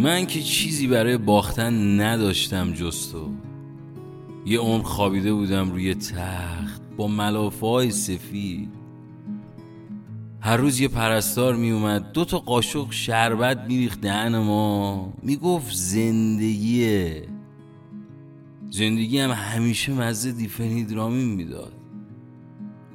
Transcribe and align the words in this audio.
من 0.00 0.26
که 0.26 0.42
چیزی 0.42 0.86
برای 0.86 1.16
باختن 1.16 2.00
نداشتم 2.00 2.72
جز 2.72 3.12
تو. 3.12 3.30
یه 4.46 4.58
عمر 4.58 4.82
خوابیده 4.82 5.32
بودم 5.32 5.70
روی 5.70 5.94
تخت 5.94 6.82
با 6.96 7.08
ملافه 7.08 7.90
سفید. 7.90 8.70
هر 10.40 10.56
روز 10.56 10.80
یه 10.80 10.88
پرستار 10.88 11.56
می 11.56 11.70
اومد 11.70 12.12
دو 12.12 12.24
تا 12.24 12.38
قاشق 12.38 12.86
شربت 12.90 13.64
میریخت 13.68 14.00
دهن 14.00 14.38
ما. 14.38 15.12
می‌گفت 15.22 15.74
زندگیه. 15.74 17.28
زندگی 18.70 19.18
هم 19.18 19.30
همیشه 19.30 19.92
مزه 19.92 20.32
دیفنیدرامین 20.32 21.28
می‌داد. 21.28 21.72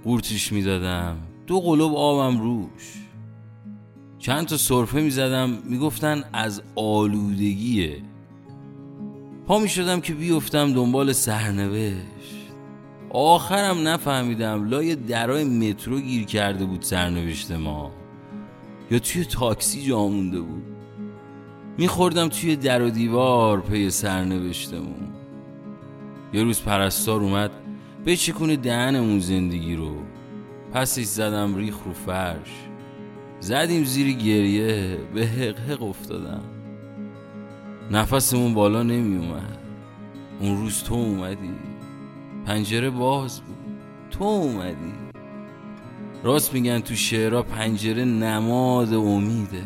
قورتش 0.03 0.51
می‌دادم 0.51 1.17
دو 1.47 1.59
قلوب 1.59 1.95
آبم 1.95 2.41
روش. 2.41 3.04
چند 4.25 4.45
تا 4.45 4.57
سرفه 4.57 5.01
می‌زدم 5.01 5.49
می‌گفتن 5.49 6.23
از 6.33 6.61
آلودگیه. 6.75 8.01
پا 9.47 9.59
می 9.59 9.69
شدم 9.69 10.01
که 10.01 10.13
بیفتم 10.13 10.73
دنبال 10.73 11.11
سرنوشت. 11.11 12.47
آخرم 13.09 13.87
نفهمیدم 13.87 14.69
لای 14.69 14.95
درای 14.95 15.43
مترو 15.43 15.99
گیر 15.99 16.25
کرده 16.25 16.65
بود 16.65 16.81
سرنوشت 16.81 17.51
ما. 17.51 17.91
یا 18.91 18.99
توی 18.99 19.25
تاکسی 19.25 19.81
جا 19.81 20.07
مونده 20.07 20.41
بود. 20.41 20.63
میخوردم 21.77 22.27
توی 22.27 22.55
در 22.55 22.81
و 22.81 22.89
دیوار 22.89 23.61
پی 23.61 23.89
سرنوشتمون. 23.89 25.09
یه 26.33 26.43
روز 26.43 26.61
پرستار 26.61 27.21
اومد 27.21 27.51
بچکونه 28.05 28.55
دهنمون 28.55 29.19
زندگی 29.19 29.75
رو. 29.75 29.95
پسش 30.73 31.03
زدم 31.03 31.55
ریخ 31.55 31.75
رو 31.85 31.93
فرش. 31.93 32.51
زدیم 33.45 33.83
زیر 33.83 34.11
گریه 34.11 34.97
به 35.13 35.25
حق 35.25 35.83
افتادم. 35.83 36.41
نفسمون 37.91 38.53
بالا 38.53 38.83
نمی 38.83 39.17
اومد 39.17 39.57
اون 40.39 40.57
روز 40.57 40.83
تو 40.83 40.93
اومدی. 40.93 41.53
پنجره 42.45 42.89
باز 42.89 43.41
بود. 43.41 43.55
تو 44.11 44.23
اومدی. 44.23 44.93
راست 46.23 46.53
میگن 46.53 46.79
تو 46.79 46.95
شعرها 46.95 47.43
پنجره 47.43 48.05
نماد 48.05 48.93
امیده. 48.93 49.63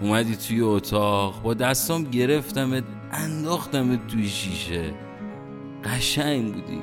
اومدی 0.00 0.36
توی 0.36 0.60
اتاق 0.60 1.42
با 1.42 1.54
دستام 1.54 2.04
گرفتمت 2.04 2.84
انداختمت 3.12 4.06
توی 4.06 4.28
شیشه. 4.28 4.94
قشنگ 5.84 6.54
بودی 6.54 6.82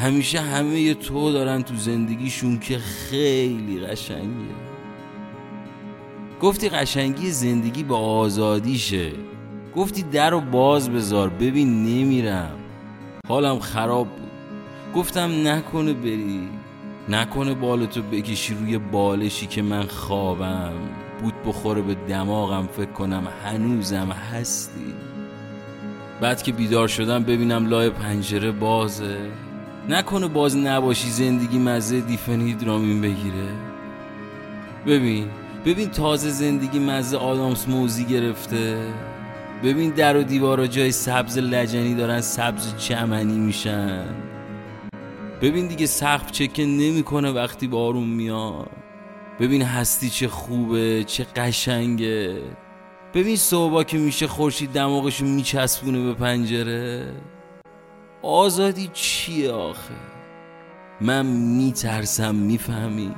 همیشه 0.00 0.40
همه 0.40 0.94
تو 0.94 1.32
دارن 1.32 1.62
تو 1.62 1.74
زندگیشون 1.76 2.58
که 2.58 2.78
خیلی 2.78 3.80
قشنگه. 3.80 4.54
گفتی 6.40 6.68
قشنگی 6.68 7.30
زندگی 7.30 7.82
با 7.82 7.98
آزادیشه. 7.98 9.12
گفتی 9.76 10.02
در 10.02 10.34
و 10.34 10.40
باز 10.40 10.90
بذار 10.90 11.28
ببین 11.28 11.84
نمیرم. 11.84 12.58
حالم 13.28 13.58
خراب 13.58 14.08
بود. 14.08 14.30
گفتم 14.94 15.48
نکنه 15.48 15.92
بری. 15.92 16.48
نکنه 17.08 17.54
بالتو 17.54 18.02
بکشی 18.02 18.54
روی 18.54 18.78
بالشی 18.78 19.46
که 19.46 19.62
من 19.62 19.82
خوابم. 19.82 20.72
بود 21.22 21.34
بخوره 21.46 21.82
به 21.82 21.94
دماغم 21.94 22.66
فکر 22.66 22.92
کنم 22.92 23.28
هنوزم 23.44 24.10
هستی. 24.10 24.94
بعد 26.20 26.42
که 26.42 26.52
بیدار 26.52 26.88
شدم 26.88 27.22
ببینم 27.24 27.66
لای 27.66 27.90
پنجره 27.90 28.50
بازه. 28.50 29.30
نکنه 29.88 30.28
باز 30.28 30.56
نباشی 30.56 31.10
زندگی 31.10 31.58
مزه 31.58 32.00
دیفنیدرامین 32.00 33.00
بگیره. 33.00 33.48
ببین 34.86 35.28
ببین 35.64 35.90
تازه 35.90 36.30
زندگی 36.30 36.78
مزه 36.78 37.16
آدامس 37.16 37.68
موزی 37.68 38.04
گرفته. 38.04 38.92
ببین 39.64 39.90
در 39.90 40.16
و 40.16 40.22
دیوارا 40.22 40.66
جای 40.66 40.92
سبز 40.92 41.38
لجنی 41.38 41.94
دارن 41.94 42.20
سبز 42.20 42.76
چمنی 42.76 43.38
میشن. 43.38 44.04
ببین 45.42 45.66
دیگه 45.66 45.86
سقف 45.86 46.30
چکه 46.30 46.64
نمی‌کنه 46.64 47.30
وقتی 47.30 47.66
بارون 47.66 48.08
میاد. 48.08 48.70
ببین 49.40 49.62
هستی 49.62 50.10
چه 50.10 50.28
خوبه 50.28 51.04
چه 51.04 51.26
قشنگه. 51.36 52.42
ببین 53.14 53.36
صبح 53.36 53.82
که 53.82 53.98
میشه 53.98 54.26
خورشید 54.26 54.72
دماغشو 54.72 55.24
میچسبونه 55.24 56.04
به 56.04 56.14
پنجره. 56.14 57.12
آزادی 58.22 58.90
چیه 58.92 59.52
آخه؟ 59.52 59.94
من 61.00 61.26
میترسم 61.26 62.34
می‌فهمی؟ 62.34 63.14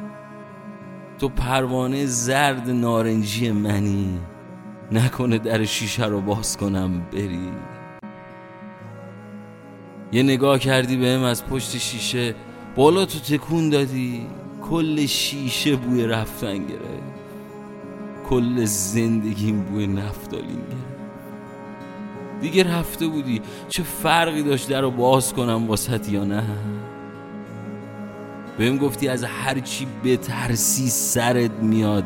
تو 1.19 1.29
پروانه 1.29 2.07
زرد 2.07 2.71
نارنجی 2.71 3.51
منی. 3.51 4.19
نکنه 4.93 5.39
در 5.39 5.65
شیشه 5.65 6.07
رو 6.07 6.21
باز 6.21 6.57
کنم 6.57 7.01
بری. 7.13 7.51
یه 10.13 10.23
نگاه 10.23 10.59
کردی 10.59 10.97
بهم 10.97 11.23
از 11.23 11.47
پشت 11.47 11.79
شیشه 11.79 12.35
بالا 12.77 13.05
تو 13.05 13.19
تکون 13.19 13.71
دادی. 13.71 14.27
کل 14.71 15.07
شیشه 15.07 15.77
بوی 15.77 16.07
رفتن 16.07 16.59
گرفت. 16.59 17.03
کل 18.29 18.65
زندگیم 18.65 19.61
بوی 19.63 19.87
نفتالین 19.87 20.47
گرفت. 20.49 20.92
دیگه 22.43 22.79
رفته 22.79 23.07
بودی. 23.07 23.41
چه 23.69 23.83
فرقی 23.83 24.43
داشت 24.43 24.69
در 24.69 24.81
رو 24.81 24.91
باز 24.91 25.33
کنم 25.33 25.67
واسط 25.69 26.09
یا 26.09 26.25
نه؟ 26.25 26.43
بهم 28.59 28.79
گفتی 28.79 29.09
از 29.09 29.25
هر 29.25 29.61
چی 29.61 29.87
بترسی 30.05 30.89
سرت 30.89 31.51
میاد. 31.51 32.05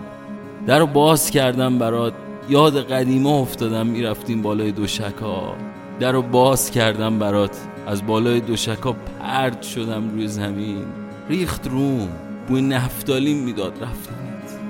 در 0.66 0.78
رو 0.78 0.86
باز 0.86 1.30
کردم 1.30 1.78
برات. 1.78 2.12
یاد 2.48 2.92
قدیما 2.92 3.38
افتادم 3.38 3.86
می‌رفتیم 3.86 4.42
بالای 4.42 4.72
دوشکا. 4.72 5.54
در 6.00 6.12
رو 6.12 6.22
باز 6.22 6.70
کردم 6.70 7.18
برات. 7.18 7.56
از 7.86 8.06
بالای 8.06 8.40
دوشکا 8.40 8.92
پرد 8.92 9.62
شدم 9.62 10.10
روی 10.10 10.28
زمین. 10.28 10.84
ریخت 11.28 11.66
روم. 11.68 12.08
بوی 12.48 12.62
نفتالین 12.62 13.44
می‌داد 13.44 13.72
رفتنت. 13.72 14.60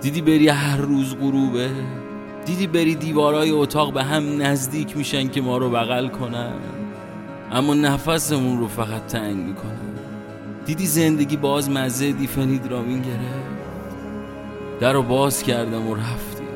دیدی 0.00 0.22
بری 0.22 0.48
هر 0.48 0.76
روز 0.76 1.16
غروبه؟ 1.16 1.70
دیدی 2.48 2.66
بری 2.66 2.94
دیوارای 2.94 3.50
اتاق 3.50 3.92
به 3.92 4.04
هم 4.04 4.42
نزدیک 4.42 4.96
میشن 4.96 5.28
که 5.28 5.40
ما 5.40 5.58
رو 5.58 5.70
بغل 5.70 6.08
کنن؟ 6.08 6.52
اما 7.52 7.74
نفسمون 7.74 8.58
رو 8.58 8.68
فقط 8.68 9.06
تنگ 9.06 9.36
می‌کنن. 9.36 9.94
دیدی 10.66 10.86
زندگی 10.86 11.36
باز 11.36 11.70
مزه 11.70 12.12
دیفنیدرامین 12.12 13.02
گرفت 13.02 13.58
در 14.80 14.92
رو 14.92 15.02
باز 15.02 15.42
کردم 15.42 15.86
و 15.86 15.94
رفتیم. 15.94 16.48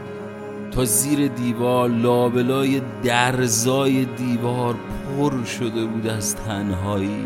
تا 0.70 0.84
زیر 0.84 1.28
دیوار 1.28 1.88
لابلای 1.88 2.82
درزای 3.02 4.04
دیوار 4.04 4.74
پر 5.18 5.44
شده 5.44 5.84
بود 5.84 6.06
از 6.06 6.36
تنهایی. 6.36 7.24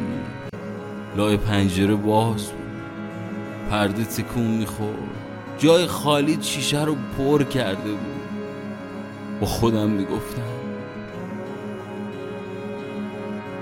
لای 1.16 1.36
پنجره 1.36 1.94
باز 1.94 2.46
بود. 2.46 2.60
پرده 3.70 4.04
تکون 4.04 4.46
می‌خورد. 4.46 4.98
جای 5.58 5.86
خالی 5.86 6.38
شیشه 6.40 6.84
رو 6.84 6.96
پر 7.18 7.42
کرده 7.42 7.90
بود. 7.90 8.15
با 9.40 9.46
خودم 9.46 9.90
می‌گفتم. 9.90 10.42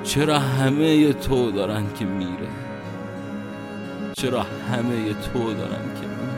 چرا 0.04 0.38
همه 0.38 1.12
تو 1.12 1.50
دارن 1.50 1.84
که 1.98 2.04
میره؟ 2.04 2.48
چرا 4.16 4.42
همه 4.42 5.14
تو 5.14 5.54
دارن 5.54 5.84
که 6.00 6.06
میره؟ 6.06 6.34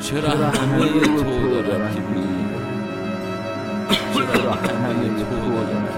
چرا 0.00 0.30
همه 0.30 0.88
تو 0.88 1.62
دارن 1.62 1.94
که 1.94 2.00
میره؟ 2.00 2.52
چرا 4.20 4.50
همه 4.54 5.08
تو 5.08 5.30
دارن 5.52 5.91